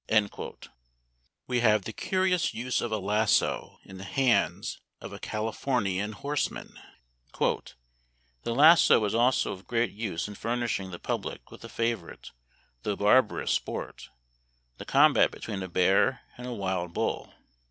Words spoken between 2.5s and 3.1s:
use of the